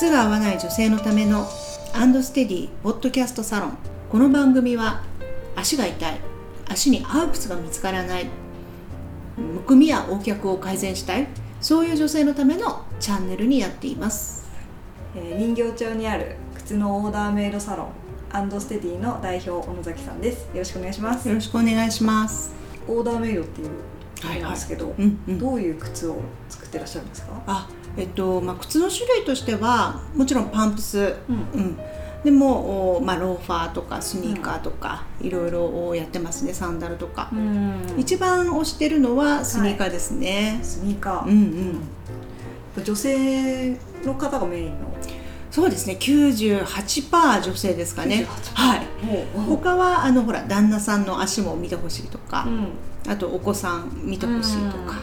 [0.00, 1.46] 靴が合わない女性のための
[1.92, 3.76] アンドステディポッドキャストサロン。
[4.10, 5.02] この番組は
[5.54, 6.20] 足が痛い
[6.70, 8.24] 足に合う靴が見つからない
[9.36, 11.26] むくみや横脚を改善したい
[11.60, 14.48] そういう女性のためのチャンネルにやっています。
[15.14, 17.88] えー人形町にある靴のオーダーメイドサロン
[18.32, 20.44] アンドステディの代表小野崎さんです。
[20.54, 21.28] よろしくお願いします。
[21.28, 22.54] よろしくお願いします。
[22.88, 23.68] オーダーメイドっていう
[24.28, 24.94] ことなんですけど、
[25.28, 26.16] どういう靴を
[26.48, 27.42] 作ってらっしゃるんですか？
[27.46, 31.36] あえっとまあ、靴の種類としてはもちろんパンプス、うん。
[31.52, 31.78] うん、
[32.22, 37.82] でも、おまあ、ローファーとかスニーカーとか、いろいろやってますねサンダルとか、ん。
[37.98, 41.80] 一番推してるのはスニーカーですね、スニーカー、うん
[42.76, 42.84] うん。
[42.84, 44.94] 女性の方がメインの？
[45.50, 45.96] そうですね。
[46.00, 48.24] 98%女性ですかね。
[48.54, 48.86] 98%はい
[49.48, 52.68] 他はあのほら旦那さんの足も見てほしいとか、うん。
[53.10, 54.98] あとお子さん見てほしいとか、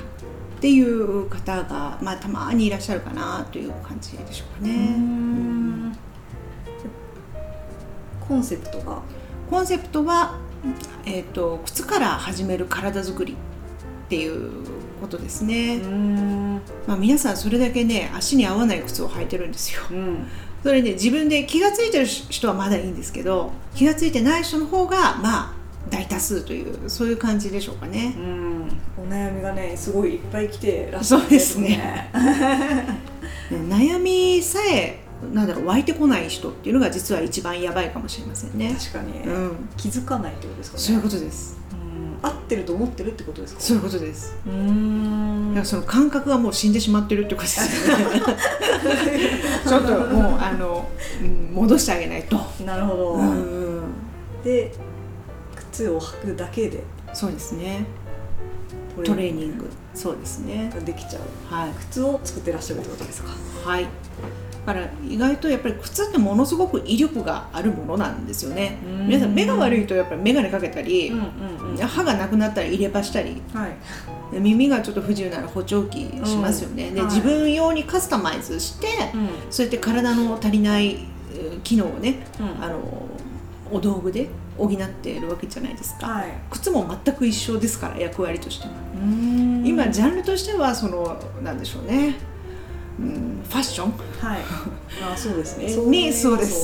[0.58, 4.96] っていう方が、まあ、たまにいらっしゃるかなという感じでしょうかね。
[4.96, 5.98] うん。
[8.28, 9.02] コンセプトが。
[9.50, 10.38] コンセプトは、
[11.06, 14.52] えー、と靴から始める体づくりっていう
[15.00, 16.56] ことですね、ん。
[16.88, 19.82] まあ、皆さんそれだけね足に合わない靴を履いてるんですよ。
[19.92, 20.28] うん
[20.68, 25.54] それね自分で気が付いてる人はまだいいんですけど気が付いてない人の方がまあ
[25.90, 28.68] 大多数というそういう感じでしょうかね、うん。
[28.98, 32.12] お悩みがねすごいいっぱい来てらっしゃるそうですね。
[32.12, 32.98] ね
[33.50, 35.00] 悩みさえ
[35.34, 38.76] なんだろう湧いてこない人っていうのが実は一番やばいかもしれませんね。
[38.78, 39.56] 確かに、うん。
[39.78, 40.84] 気づかないってことですかね。
[40.84, 41.58] そういうことです。
[41.72, 41.77] うん
[42.22, 43.62] 合ってると思ってるってことですか？
[43.62, 44.36] そういうことです。
[44.46, 45.50] うーん。
[45.50, 48.22] だからその感覚がもう死んでしまってるってことですよね。
[49.68, 50.90] ちょっともうあの、
[51.22, 53.82] うん戻してあげないと、なるほど、うん、
[54.44, 54.72] で
[55.72, 57.86] 靴を履くだけでそうですね。
[59.04, 59.68] トレーニング。
[59.96, 60.72] そうですね。
[60.74, 61.54] ができちゃう。
[61.54, 61.72] はい。
[61.90, 63.30] 靴を作ってらっしゃるってことですか？
[63.64, 63.84] はい。
[63.84, 63.90] だ
[64.68, 68.78] から意外とやっぱり靴ってものすごく威力があるものなんですよね。
[68.86, 69.08] うん。
[69.08, 74.40] 皆さん目が悪いとやっぱり眼鏡かけたり、うん歯がなくなったら入れ歯したりはい。
[74.40, 77.08] 耳がちょっと不自由なら補聴器しますよね、で、うん。
[77.08, 77.16] はい。
[77.16, 79.30] 自分用にカスタマイズして、うん。
[79.50, 82.64] そうやって体の足りないえー機能をね、うん。
[82.64, 83.08] あの
[83.72, 84.28] お道具で
[84.58, 86.34] 補っているわけじゃないですか、はい。
[86.52, 89.64] 靴も全く一緒ですから役割としては、うん。
[89.66, 92.16] 今ジャンルとしてはそのなんでしょうね、
[93.00, 93.92] うん、ファッション？
[94.20, 94.40] はい。
[95.14, 95.66] あそうですね。
[95.90, 96.56] にそうです。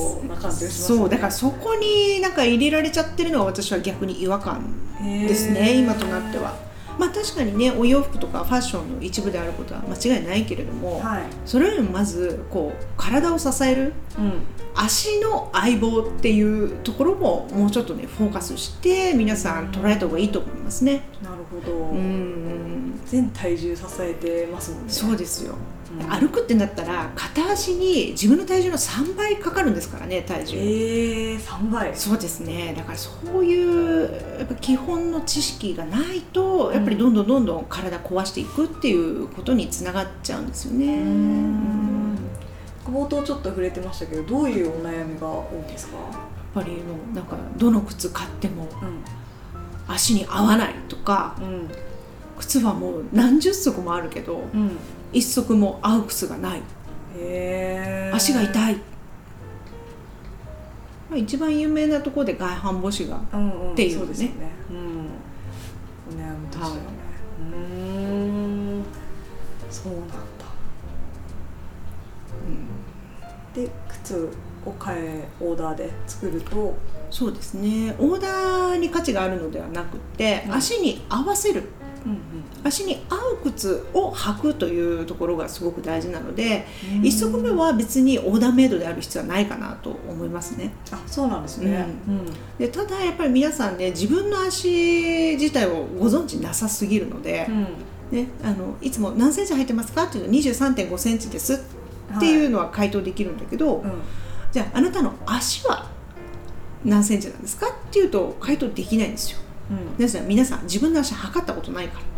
[0.85, 4.63] そうだからそこになんか入れられちゃってるのは私は逆に違和感
[4.99, 6.55] ですね今となっては。
[6.97, 11.23] まあ確かにねお洋服とかファッションの一部であることは間違いないけれども、はい。
[11.45, 14.33] それよりもまずこう体を支えるうん。
[14.75, 21.03] 足の相棒っていうところももうちょっとねフォーカスして皆さん捉えた方がいいと思いますね。
[21.21, 22.72] なるほど、うん
[23.13, 24.89] 全体重支えてますもんね。
[24.89, 25.53] そうですよ、
[26.01, 26.09] うん。
[26.09, 31.95] 歩くってなったら片足に自分の体重の3倍かかるんですからね体重、えー、3倍。
[31.95, 32.73] そうですね。
[32.75, 40.95] だからそういうやっぱ基本の知識がないとやっぱりどんどんどんどん体壊していくっていうことにつながっちゃうんですよね。
[40.95, 42.17] うん。
[42.87, 46.07] 冒頭ちょっと触れてましたけどどういうお悩みが多いですか、やっ
[46.55, 48.67] ぱりもうなんかどの靴買ってもう
[49.87, 51.69] 足に合わないとかんうん
[52.39, 54.77] 靴はもう何十足もあるけどうん、
[55.11, 56.61] 一足も合う靴がない。
[58.11, 58.81] 足が痛い、ま
[61.13, 63.99] あ、一番有名なところで外反母趾がうんうん、っていうね。
[63.99, 64.35] そうですよね、
[64.71, 64.77] うん、
[66.09, 66.81] お悩みとしてはね、
[67.39, 67.57] うー
[68.79, 68.83] ん。
[69.69, 70.13] そうなんだ。
[73.53, 74.29] で靴
[74.65, 76.75] を変えオーダーで作ると？
[77.11, 77.95] そうですね。
[77.99, 80.53] オーダーに価値があるのではなくて、うん。
[80.55, 81.61] 足に合わせる。
[81.61, 81.82] うん
[82.63, 86.65] 足に合う靴を履くというところがすごく大事なので、
[86.97, 87.05] うん。
[87.05, 90.71] 一足目は別にオーダーメイドである必要はないかなと思いますね。
[90.91, 92.25] あそうなんですね、うん。
[92.57, 97.47] でただやっぱり皆さんね自分の足自体をご存知なさすぎるので、
[98.11, 101.55] ね、あのいつも何センチ履いてますかっていうの23.5センチです
[102.15, 103.91] っていうのは回答できるんだけど、うん。
[104.51, 105.89] じゃああなたの足は
[106.85, 109.39] 何センチなんですかっていうと回答できないんですよ。
[109.71, 110.01] うん。
[110.01, 112.12] なぜなら皆さん自分の足測ったことないから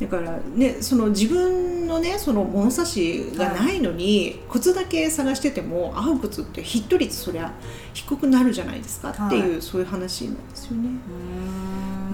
[0.00, 7.52] だからねその自分のねその物差しがないのに、靴だけ探してても合う靴ってヒット率そりゃ
[7.92, 10.88] 低くなるじゃないですかっていう、はそういう話なんですよね、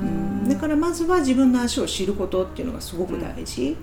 [0.02, 0.46] ううん。
[0.46, 3.76] ん、だからまずは自分の足を知ることっていうのがすごく大事、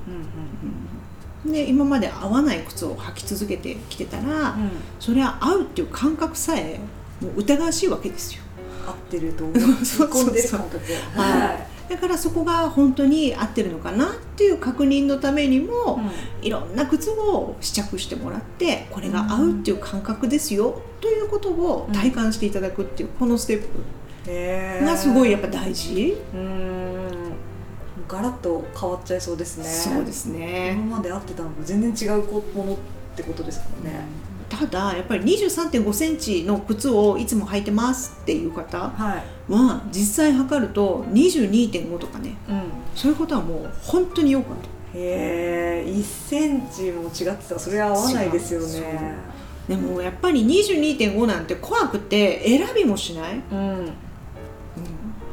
[1.46, 4.72] で今まで合わない靴を履き続けてきてたら、うん。
[5.00, 6.80] それは合うっていう感覚さえ
[7.22, 8.42] もう疑わしいわけですよ。
[8.86, 9.58] 合ってると思う。
[9.86, 10.80] そうでる感覚。
[11.16, 16.12] はいだからそこが本当に合ってるのかなっっていう確認のためにも、うん。
[16.46, 27.34] いろんな靴を試着してもらってこれが合うっていう感覚ですよ、ということを体感していただくっていうこのステップがすごいやっぱ大事、うーん。
[28.10, 29.64] ガラッと変わっちゃいそうですね。
[29.64, 32.78] そうです今ね、まで合ってたのと全然違うものっ
[33.16, 34.02] てことですもんね、
[34.60, 38.78] ただやっぱり2 3 5センチの靴をいつも履いてますっていう方
[39.50, 42.36] は実際測ると22.5とかね。
[42.48, 42.64] うん。
[42.96, 47.56] そういうことはもう本当によくあるへえ1センチも違ってた。
[47.56, 49.16] らそれは合わないですよね。
[49.68, 53.94] でもやっぱり22.5なんて怖くて選びもしない、うん。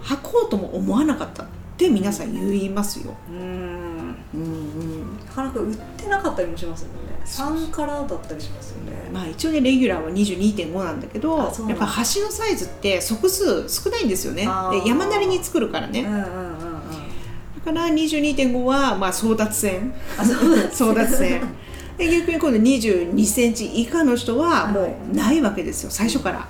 [0.02, 1.46] 履こうとも思わなかったっ
[1.76, 3.36] て皆さん言いますよ、うん。
[3.36, 8.92] うんうん、なかなか売ってなかったりもしますもんね3カラーだったりしますよね。
[9.12, 14.42] まあ一応ねレギュラーは22.5なんだけどやっぱ端のサイズって足数少ないんですよね。
[14.72, 16.30] で山なりに作るからね、うんうんうんうん。
[17.56, 19.92] だから22.5はまあ争奪戦。
[20.16, 21.42] 争奪戦。
[21.96, 26.48] で逆に今度22センチ以下の人はもはうないわけですよ最初から。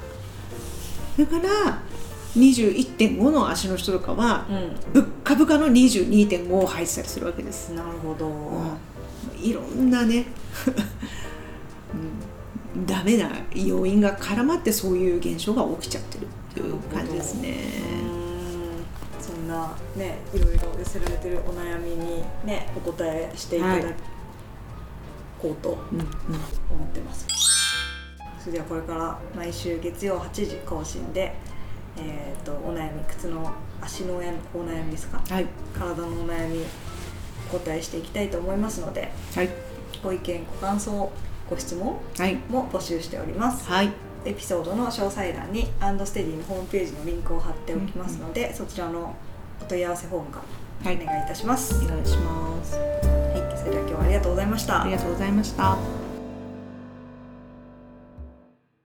[1.19, 1.78] だから
[2.37, 7.73] 21.5の足の人とかはうぶっかぶかの22.5を履いてたりするわけです。
[7.73, 8.26] んなるほど、
[9.42, 10.26] いろんなね、
[12.75, 17.56] うん、ダメな要因が絡まってそういう現象が起きちゃってるっていう感じですね。
[18.04, 18.20] うん
[19.20, 23.84] そんなねいろいろ寄せられてるお悩みにねお答えしていただはい
[25.40, 27.26] こうとうんうん思ってます、
[28.40, 31.34] それではこれから毎週月曜8時更新で
[31.96, 35.20] えー、とお悩み靴の足のお悩みですか？
[35.28, 35.46] はい。
[35.75, 36.64] 体のお悩み
[37.52, 39.49] お答えしていきたいと思いますのではい。
[40.02, 41.11] ご意見ご感想
[41.49, 42.37] ご質問はい。
[42.49, 43.69] も募集しております。
[43.69, 43.91] はい。
[44.25, 49.17] エピソードの詳細欄にアンドステディのホームページのリンクを貼っておきますので、そちらの
[49.61, 50.43] お問い合わせフォームか
[50.85, 51.02] らはい。
[51.02, 52.76] お願いいたします、お願いします。
[52.76, 52.82] は
[53.55, 54.82] い、それでは今日はありがとうございました。
[54.82, 56.00] ありがとうございました。